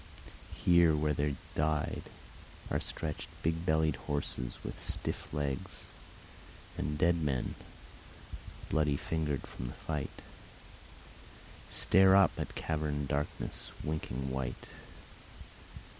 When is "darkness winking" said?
13.09-14.31